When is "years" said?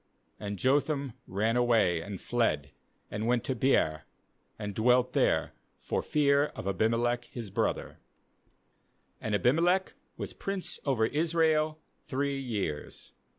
12.39-13.13